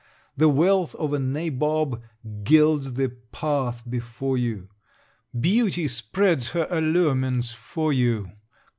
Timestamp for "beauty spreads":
5.39-6.49